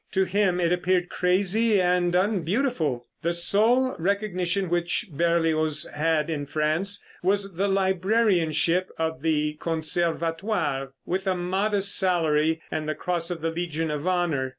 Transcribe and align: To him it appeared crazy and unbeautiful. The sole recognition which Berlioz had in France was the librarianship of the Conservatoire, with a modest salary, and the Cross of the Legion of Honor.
To 0.13 0.23
him 0.25 0.59
it 0.59 0.73
appeared 0.73 1.09
crazy 1.11 1.79
and 1.79 2.15
unbeautiful. 2.15 3.05
The 3.21 3.33
sole 3.35 3.95
recognition 3.99 4.67
which 4.67 5.05
Berlioz 5.11 5.85
had 5.93 6.27
in 6.27 6.47
France 6.47 7.05
was 7.21 7.53
the 7.53 7.67
librarianship 7.67 8.89
of 8.97 9.21
the 9.21 9.59
Conservatoire, 9.61 10.93
with 11.05 11.27
a 11.27 11.35
modest 11.35 11.95
salary, 11.95 12.63
and 12.71 12.89
the 12.89 12.95
Cross 12.95 13.29
of 13.29 13.41
the 13.41 13.51
Legion 13.51 13.91
of 13.91 14.07
Honor. 14.07 14.49